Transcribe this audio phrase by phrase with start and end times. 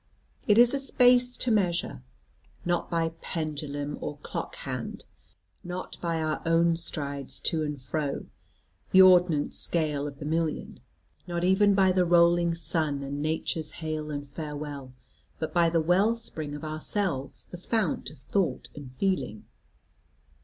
[0.47, 2.01] Life it is a space to measure,
[2.65, 5.05] not by pendulum or clock hand,
[5.63, 8.25] not by our own strides to and fro
[8.93, 10.79] (the ordnance scale of the million),
[11.27, 14.91] not even by the rolling sun, and nature's hail and farewell;
[15.37, 19.45] but by the well spring of ourselves, the fount of thought and feeling.